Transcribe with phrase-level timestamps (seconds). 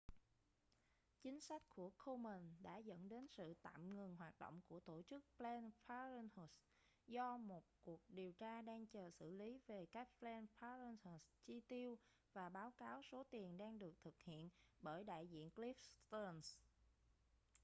[1.21, 5.23] chính sách của komen đã dẫn đến sự tạm ngừng hoạt động của tổ chức
[5.37, 6.49] planned parenthood
[7.07, 11.97] do một cuộc điều tra đang chờ xử lý về cách planned parenthood chi tiêu
[12.33, 14.49] và báo cáo số tiền đang được thực hiện
[14.81, 16.57] bởi đại diện cliff stearns